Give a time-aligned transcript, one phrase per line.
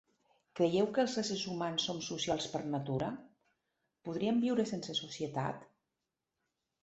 [0.59, 3.09] Creieu que els éssers humans som socials per natura?
[4.09, 5.69] Podríem viure sense societat?